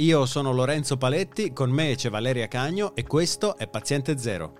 [0.00, 4.52] Io sono Lorenzo Paletti, con me c'è Valeria Cagno e questo è Paziente Zero.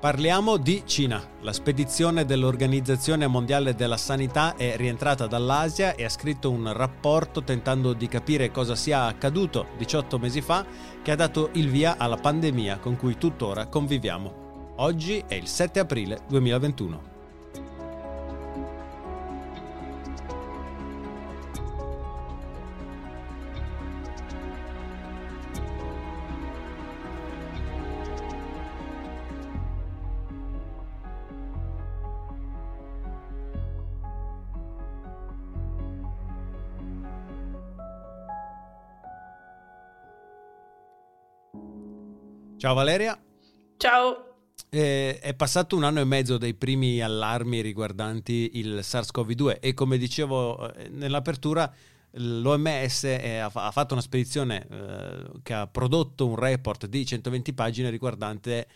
[0.00, 1.24] Parliamo di Cina.
[1.42, 7.92] La spedizione dell'Organizzazione Mondiale della Sanità è rientrata dall'Asia e ha scritto un rapporto tentando
[7.92, 10.66] di capire cosa sia accaduto 18 mesi fa
[11.02, 14.72] che ha dato il via alla pandemia con cui tuttora conviviamo.
[14.78, 17.11] Oggi è il 7 aprile 2021.
[42.62, 43.20] Ciao Valeria.
[43.76, 44.36] Ciao.
[44.70, 49.98] Eh, è passato un anno e mezzo dai primi allarmi riguardanti il SARS-CoV-2 e come
[49.98, 51.68] dicevo eh, nell'apertura
[52.12, 57.90] l'OMS è, ha fatto una spedizione eh, che ha prodotto un report di 120 pagine
[57.90, 58.68] riguardante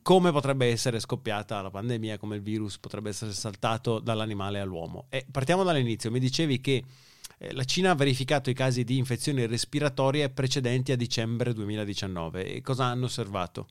[0.00, 5.06] come potrebbe essere scoppiata la pandemia, come il virus potrebbe essere saltato dall'animale all'uomo.
[5.08, 6.84] E partiamo dall'inizio, mi dicevi che
[7.38, 12.84] la Cina ha verificato i casi di infezioni respiratorie precedenti a dicembre 2019 e cosa
[12.84, 13.68] hanno osservato?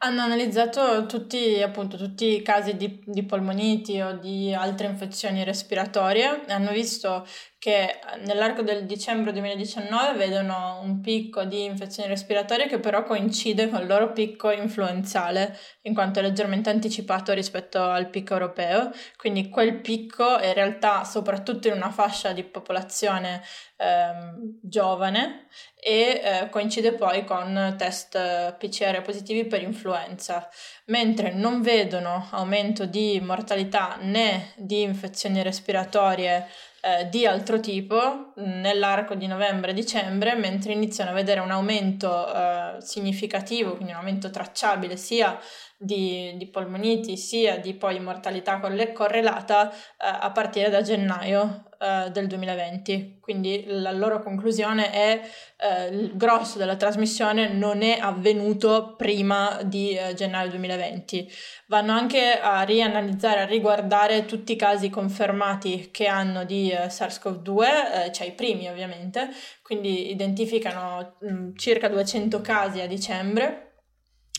[0.00, 6.46] Hanno analizzato tutti, appunto, tutti i casi di, di, polmoniti o di altre infezioni respiratorie
[6.46, 7.26] e hanno visto
[7.58, 13.80] che nell'arco del dicembre 2019 vedono un picco di infezioni respiratorie che però coincide con
[13.80, 18.92] il loro picco influenzale, in quanto è leggermente anticipato rispetto al picco europeo.
[19.16, 23.42] Quindi quel picco in realtà, soprattutto in una fascia di popolazione
[23.76, 25.48] ehm, giovane,
[25.80, 30.48] e eh, coincide poi con test PCR positivi per influenza,
[30.86, 36.46] mentre non vedono aumento di mortalità né di infezioni respiratorie
[36.80, 43.74] eh, di altro tipo nell'arco di novembre-dicembre, mentre iniziano a vedere un aumento eh, significativo,
[43.74, 45.38] quindi un aumento tracciabile sia
[45.76, 48.60] di, di polmoniti sia di poi mortalità
[48.92, 53.18] correlata eh, a partire da gennaio eh, del 2020.
[53.20, 55.20] Quindi la loro conclusione è
[55.56, 61.30] eh, il grosso della trasmissione non è avvenuto prima di eh, gennaio 2020.
[61.66, 67.62] Vanno anche a rianalizzare, a riguardare tutti i casi confermati che hanno di eh, SARS-CoV-2,
[68.06, 69.28] eh, cioè i primi ovviamente,
[69.62, 73.68] quindi identificano mh, mm, circa 200 casi a dicembre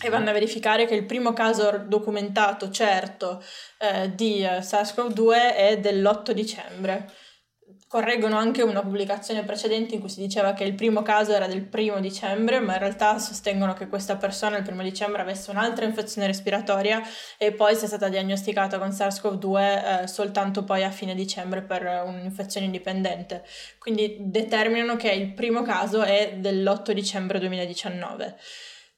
[0.01, 3.43] e vanno a verificare che il primo caso documentato certo
[3.77, 7.09] eh, di eh, SARS-CoV-2 è dell'8 dicembre.
[7.89, 11.65] Correggono anche una pubblicazione precedente in cui si diceva che il primo caso era del
[11.65, 16.27] primo dicembre, ma in realtà sostengono che questa persona il primo dicembre avesse un'altra infezione
[16.27, 17.01] respiratoria
[17.39, 22.67] e poi sia stata diagnosticata con SARS-CoV-2 eh, soltanto poi a fine dicembre per un'infezione
[22.67, 23.43] indipendente.
[23.79, 28.37] Quindi determinano che il primo caso è dell'8 dicembre 2019.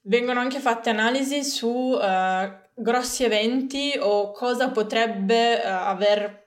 [0.01, 2.01] Vengono anche fatte analisi su uh,
[2.73, 6.40] grossi eventi o cosa potrebbe uh, aver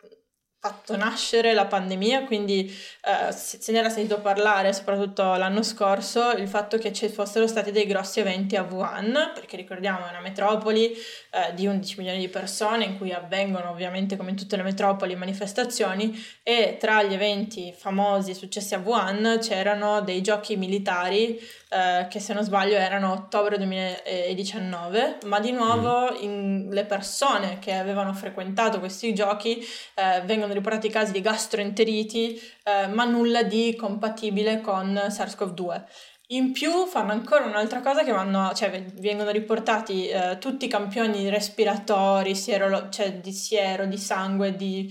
[0.64, 6.48] fatto nascere la pandemia, quindi uh, se ne era sentito parlare soprattutto l'anno scorso, il
[6.48, 10.90] fatto che ci fossero stati dei grossi eventi a Wuhan, perché ricordiamo è una metropoli
[11.32, 15.14] uh, di 11 milioni di persone in cui avvengono ovviamente come in tutte le metropoli
[15.16, 21.38] manifestazioni e tra gli eventi famosi successi a Wuhan c'erano dei giochi militari
[21.72, 26.22] uh, che se non sbaglio erano ottobre 2019, ma di nuovo mm.
[26.22, 29.62] in, le persone che avevano frequentato questi giochi
[30.24, 35.84] vengono riportati casi di gastroenteriti, eh, ma nulla di compatibile con SARS-CoV-2.
[36.28, 41.28] In più fanno ancora un'altra cosa che vanno, cioè vengono riportati eh, tutti i campioni
[41.28, 44.90] respiratori, siero, cioè di siero, di sangue, di,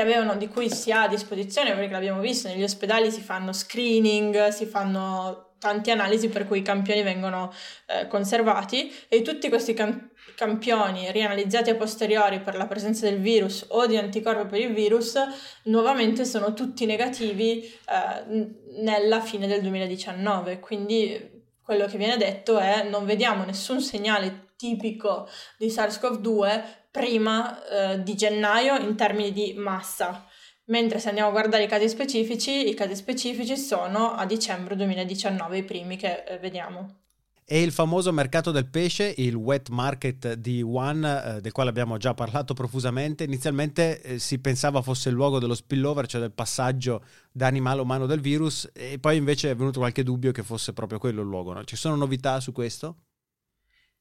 [0.00, 4.48] avevano, di cui si ha a disposizione, perché l'abbiamo visto, negli ospedali si fanno screening,
[4.48, 7.52] si fanno tante analisi per cui i campioni vengono
[7.86, 13.66] eh, conservati e tutti questi cam- campioni rianalizzati a posteriori per la presenza del virus
[13.68, 15.16] o di anticorpi per il virus
[15.64, 18.50] nuovamente sono tutti negativi eh,
[18.80, 21.30] nella fine del 2019 quindi
[21.62, 28.16] quello che viene detto è non vediamo nessun segnale tipico di SARS-CoV-2 prima eh, di
[28.16, 30.26] gennaio in termini di massa
[30.72, 35.58] Mentre se andiamo a guardare i casi specifici, i casi specifici sono a dicembre 2019,
[35.58, 37.00] i primi che eh, vediamo.
[37.44, 41.98] E il famoso mercato del pesce, il wet market di Wuhan, eh, del quale abbiamo
[41.98, 47.04] già parlato profusamente, inizialmente eh, si pensava fosse il luogo dello spillover, cioè del passaggio
[47.30, 50.98] da animale umano del virus, e poi invece è venuto qualche dubbio che fosse proprio
[50.98, 51.52] quello il luogo.
[51.52, 51.64] No?
[51.64, 52.96] Ci sono novità su questo?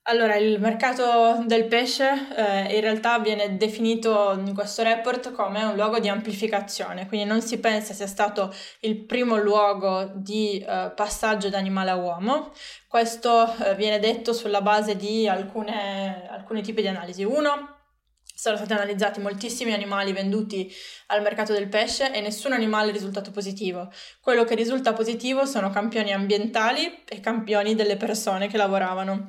[0.05, 5.75] Allora, il mercato del pesce eh, in realtà viene definito in questo report come un
[5.75, 11.49] luogo di amplificazione, quindi non si pensa sia stato il primo luogo di eh, passaggio
[11.49, 12.51] da animale a uomo.
[12.87, 17.23] Questo eh, viene detto sulla base di alcune, alcuni tipi di analisi.
[17.23, 17.77] Uno,
[18.23, 20.73] sono stati analizzati moltissimi animali venduti
[21.07, 23.91] al mercato del pesce e nessun animale è risultato positivo.
[24.19, 29.27] Quello che risulta positivo sono campioni ambientali e campioni delle persone che lavoravano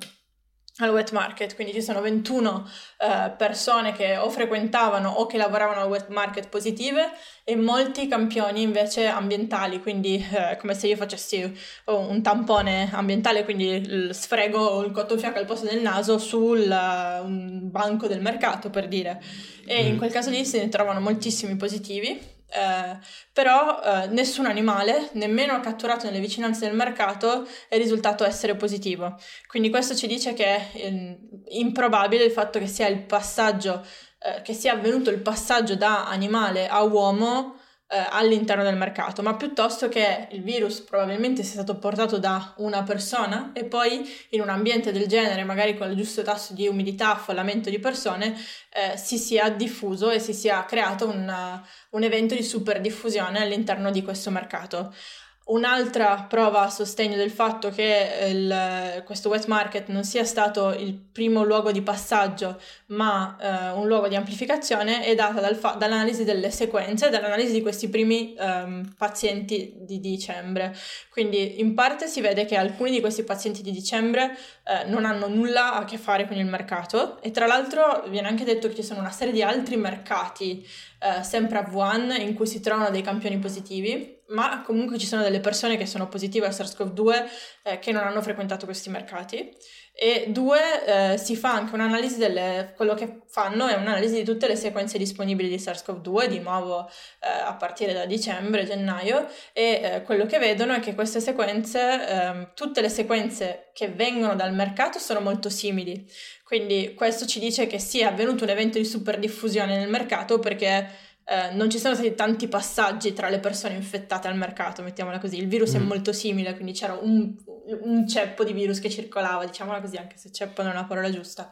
[0.79, 2.67] al wet market, quindi ci sono 21
[2.99, 7.11] eh, persone che o frequentavano o che lavoravano al wet market positive
[7.45, 14.09] e molti campioni invece ambientali, quindi eh, come se io facessi un tampone ambientale, quindi
[14.13, 19.21] sfrego il cotton fioc al posto del naso sul uh, banco del mercato per dire.
[19.67, 19.87] E mm.
[19.89, 22.99] in quel caso lì se ne trovano moltissimi positivi eh,
[23.33, 29.19] però eh, nessun animale, nemmeno catturato nelle vicinanze del mercato, è risultato essere positivo.
[29.47, 31.19] Quindi questo ci dice che è eh,
[31.49, 33.85] improbabile il fatto che sia il passaggio,
[34.19, 37.61] eh, che sia avvenuto il passaggio da animale a uomo
[37.97, 43.51] all'interno del mercato, ma piuttosto che il virus probabilmente sia stato portato da una persona
[43.53, 47.69] e poi in un ambiente del genere, magari con il giusto tasso di umidità, affollamento
[47.71, 48.35] di persone,
[48.71, 53.91] eh, si sia diffuso e si sia creato una, un evento di super diffusione all'interno
[53.91, 54.95] di questo mercato.
[55.45, 60.95] Un'altra prova a sostegno del fatto che il, questo wet market non sia stato il
[60.95, 66.23] primo luogo di passaggio, ma eh, un luogo di amplificazione è data dal fa- dall'analisi
[66.23, 70.77] delle sequenze, dall'analisi di questi primi um, pazienti di dicembre.
[71.11, 75.27] Quindi in parte si vede che alcuni di questi pazienti di dicembre eh, non hanno
[75.27, 78.85] nulla a che fare con il mercato e tra l'altro viene anche detto che ci
[78.85, 80.65] sono una serie di altri mercati
[81.03, 85.23] eh, sempre a Wuhan in cui si trovano dei campioni positivi, ma comunque ci sono
[85.23, 87.25] delle persone che sono positive al SARS-CoV-2
[87.63, 89.55] eh, che non hanno frequentato questi mercati
[89.95, 94.49] e due, eh, si fa anche un'analisi delle, quello che fanno è un'analisi di tutte
[94.49, 96.89] le sequenze disponibili di SARS-CoV-2, di nuovo
[97.21, 102.09] eh, a partire da dicembre, gennaio, e eh, quello che vedono è che queste sequenze,
[102.09, 106.07] ehm, tutte le sequenze che vengono dal mercato sono molto simili.
[106.43, 111.12] Quindi questo ci dice che sì, è avvenuto un evento di superdiffusione nel mercato perché
[111.25, 115.39] eh, non ci sono stati tanti passaggi tra le persone infettate al mercato, mettiamola così.
[115.39, 115.77] Il virus mm.
[115.77, 117.35] è molto simile, quindi c'era un,
[117.83, 121.11] un, ceppo di virus che circolava, diciamola così, anche se ceppo non è una parola
[121.11, 121.51] giusta.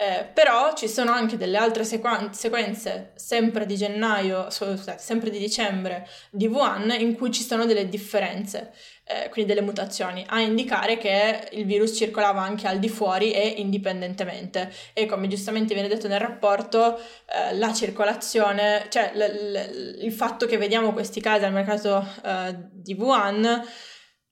[0.00, 5.40] Eh, però ci sono anche delle altre sequen- sequenze, sempre di gennaio, scusate, sempre di
[5.40, 8.72] dicembre di Wuhan, in cui ci sono delle differenze
[9.02, 13.54] eh, quindi delle mutazioni, a indicare che il virus circolava anche al di fuori e
[13.56, 14.70] indipendentemente.
[14.92, 20.46] E come giustamente viene detto nel rapporto, eh, la circolazione, cioè l- l- il fatto
[20.46, 23.44] che vediamo questi casi al mercato eh, di Wuhan,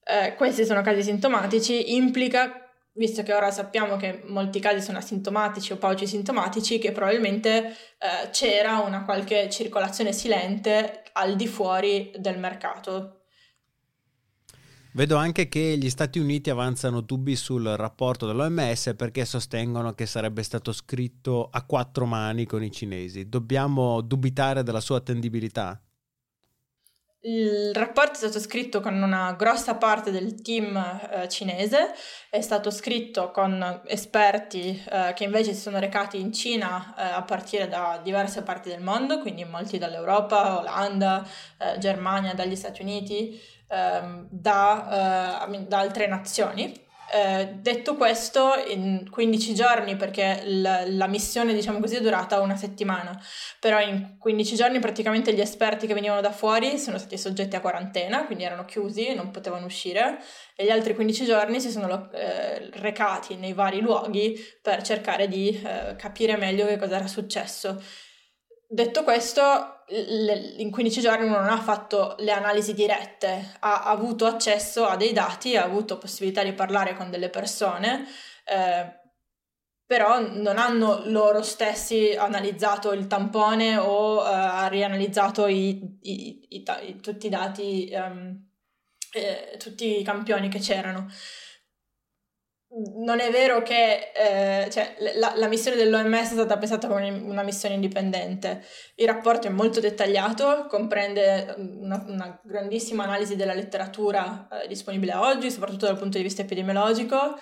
[0.05, 2.61] eh, questi sono casi sintomatici, implica
[2.97, 8.31] visto che ora sappiamo che molti casi sono asintomatici o pauci sintomatici, che probabilmente eh,
[8.31, 13.13] c'era una qualche circolazione silente al di fuori del mercato.
[14.97, 20.43] Vedo anche che gli Stati Uniti avanzano dubbi sul rapporto dell'OMS perché sostengono che sarebbe
[20.43, 23.29] stato scritto a quattro mani con i cinesi.
[23.29, 25.79] Dobbiamo dubitare della sua attendibilità?
[27.29, 31.93] Il rapporto è stato scritto con una grossa parte del team eh, cinese,
[32.31, 37.23] è stato scritto con esperti eh, che invece si sono recati in Cina eh, a
[37.23, 41.27] partire da diverse parti del mondo, quindi molti dall'Europa, Olanda,
[41.59, 46.86] eh, Germania, dagli Stati Uniti ehm, da, eh, da, altre nazioni.
[47.13, 52.57] Eh, detto questo, in 15 giorni, perché la, la, missione, diciamo così, è durata una
[52.57, 53.17] settimana,
[53.61, 57.61] però in 15 giorni praticamente gli esperti che venivano da fuori sono stati soggetti a
[57.61, 60.19] quarantena, quindi erano chiusi, non potevano uscire,
[60.57, 65.49] e gli altri 15 giorni si sono eh, recati nei vari luoghi per cercare di
[65.65, 67.81] eh, capire meglio che cosa era successo.
[68.69, 74.85] Detto questo, in 15 giorni uno non ha fatto le analisi dirette, ha avuto accesso
[74.85, 78.05] a dei dati, ha avuto possibilità di parlare con delle persone,
[78.45, 79.05] eh,
[79.87, 87.27] però non hanno loro stessi analizzato il tampone o eh, rianalizzato i, i, i, tutti
[87.27, 88.45] i dati, um,
[89.13, 91.09] eh, tutti i campioni che c'erano
[92.99, 97.43] non è vero che eh, cioè, la, la, missione dell'OMS è stata pensata come una
[97.43, 98.65] missione indipendente.
[98.97, 105.51] Il rapporto è molto dettagliato, comprende una, una grandissima analisi della letteratura eh, disponibile oggi,
[105.51, 107.39] soprattutto dal punto di vista epidemiologico.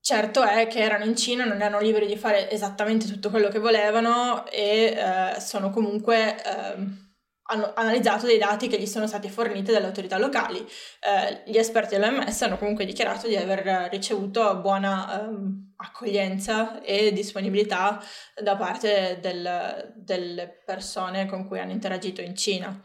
[0.00, 3.58] Certo è che erano in Cina, non erano liberi di fare esattamente tutto quello che
[3.58, 7.05] volevano e eh, sono comunque ehm,
[7.46, 10.58] hanno analizzato dei dati che gli sono stati forniti dalle autorità locali.
[10.58, 18.02] Eh, gli esperti dell'OMS hanno comunque dichiarato di aver ricevuto buona ehm, accoglienza e disponibilità
[18.40, 22.82] da parte del, delle persone con cui hanno interagito in Cina.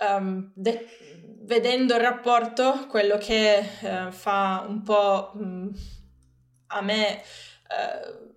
[0.00, 0.86] Um, de-
[1.42, 5.68] vedendo il rapporto, quello che uh, fa un po' mh,
[6.68, 7.22] a me...
[7.68, 8.28] Uh,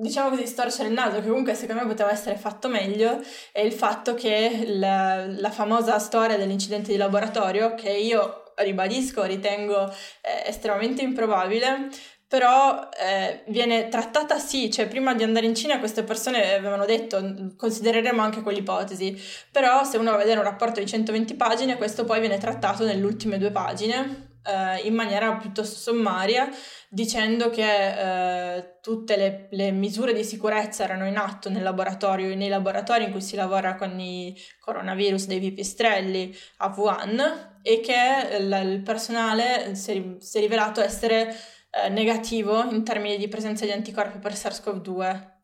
[0.00, 3.20] diciamo così, storcere il naso, che comunque secondo me poteva essere fatto meglio,
[3.52, 9.88] è il fatto che la, la famosa storia dell'incidente di laboratorio, che io ribadisco, ritengo
[9.88, 11.88] eh, estremamente improbabile,
[12.28, 17.52] però eh, viene trattata sì, cioè prima di andare in Cina queste persone avevano detto
[17.56, 19.16] considereremo anche quell'ipotesi,
[19.52, 22.84] però se uno va a vedere un rapporto di 120 pagine questo poi viene trattato
[22.84, 26.48] nelle ultime due pagine eh, in maniera piuttosto sommaria
[26.88, 32.48] dicendo che eh, tutte le, le, misure di sicurezza erano in atto nel laboratorio, nei
[32.48, 38.70] laboratori in cui si lavora con i coronavirus dei pipistrelli a Wuhan e che il,
[38.72, 41.34] il personale si, si, è rivelato essere
[41.70, 45.34] eh, negativo in termini di presenza di anticorpi per SARS-CoV-2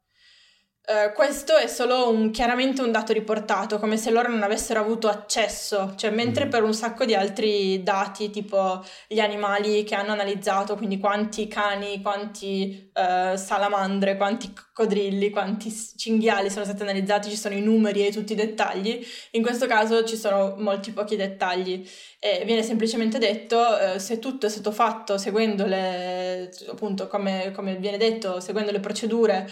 [0.84, 5.08] Uh, questo è solo un, chiaramente un dato riportato, come se loro non avessero avuto
[5.08, 6.50] accesso, cioè mentre mm.
[6.50, 12.02] per un sacco di altri dati, tipo gli animali che hanno analizzato, quindi quanti cani,
[12.02, 18.10] quanti uh, salamandre, quanti coccodrilli, quanti cinghiali sono stati analizzati, ci sono i numeri e
[18.10, 21.88] tutti i dettagli, in questo caso ci sono molti pochi dettagli
[22.24, 27.74] e viene semplicemente detto uh, se tutto è stato fatto seguendo le, appunto come, come
[27.78, 29.50] viene detto, seguendo le procedure,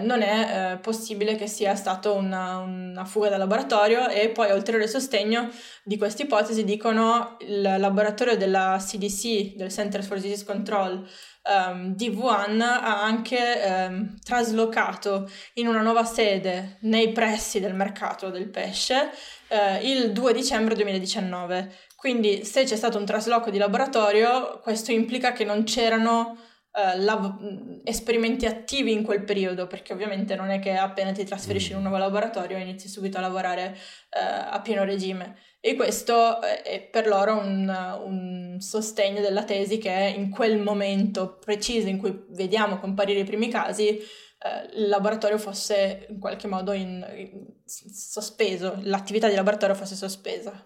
[0.00, 4.88] non è eh, possibile che sia stata una, una, fuga dal laboratorio e poi ulteriore
[4.88, 5.50] sostegno
[5.82, 11.06] di questa ipotesi dicono il laboratorio della CDC, del Center for Disease Control
[11.46, 18.30] um, di Wuhan, ha anche um, traslocato in una nuova sede nei pressi del mercato
[18.30, 19.10] del pesce
[19.48, 21.74] uh, il 2 dicembre 2019.
[21.96, 26.36] Quindi se c'è stato un trasloco di laboratorio, questo implica che non c'erano
[26.76, 31.70] uh, lav- esperimenti attivi in quel periodo, perché ovviamente non è che appena ti trasferisci
[31.70, 33.76] in un nuovo laboratorio inizi subito a lavorare
[34.10, 35.38] uh, a pieno regime.
[35.58, 37.66] E questo è per loro un,
[38.04, 43.48] un, sostegno della tesi che in quel momento preciso in cui vediamo comparire i primi
[43.48, 49.96] casi, uh, il laboratorio fosse in qualche modo in, in sospeso, l'attività di laboratorio fosse
[49.96, 50.62] sospesa.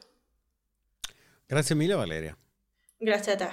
[1.50, 2.37] Grazie mille Valeria.
[2.97, 3.49] Grazie a te.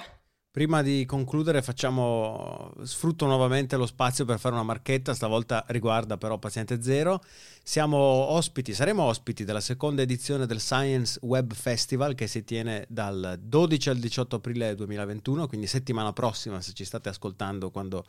[0.52, 6.38] Prima di concludere facciamo, sfrutto nuovamente lo spazio per fare una marchetta, stavolta riguarda però
[6.38, 7.20] Paziente Zero.
[7.60, 13.36] Siamo ospiti, saremo ospiti della seconda edizione del Science Web Festival che si tiene dal
[13.42, 18.04] 12 al 18 aprile 2021, quindi settimana prossima se ci state ascoltando quando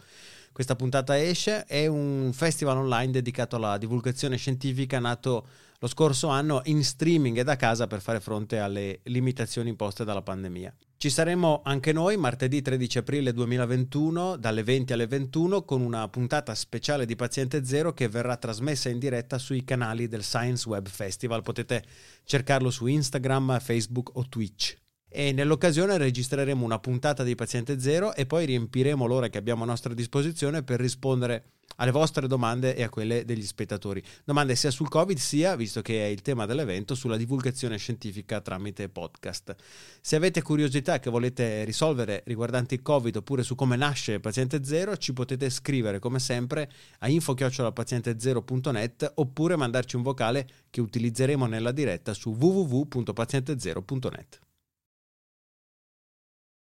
[0.51, 1.65] questa puntata esce.
[1.65, 5.47] È un festival online dedicato alla divulgazione scientifica nato
[5.81, 10.21] lo scorso anno in streaming e da casa per fare fronte alle limitazioni imposte dalla
[10.21, 10.75] pandemia.
[10.97, 16.53] Ci saremo anche noi martedì 13 aprile 2021 dalle 20 alle 21 con una puntata
[16.53, 21.41] speciale di Paziente Zero che verrà trasmessa in diretta sui canali del Science Web Festival.
[21.41, 21.85] Potete
[22.25, 24.75] cercarlo su Instagram, Facebook o Twitch
[25.11, 29.67] e nell'occasione registreremo una puntata di Paziente Zero e poi riempiremo l'ora che abbiamo a
[29.67, 31.45] nostra disposizione per rispondere
[31.79, 34.03] alle vostre domande e a quelle degli spettatori.
[34.23, 38.89] Domande sia sul Covid sia, visto che è il tema dell'evento, sulla divulgazione scientifica tramite
[38.89, 39.55] podcast.
[40.01, 44.97] Se avete curiosità che volete risolvere riguardanti il Covid oppure su come nasce Paziente Zero,
[44.97, 46.69] ci potete scrivere come sempre
[46.99, 54.48] a info-pazientezero.net oppure mandarci un vocale che utilizzeremo nella diretta su www.pazientezero.net.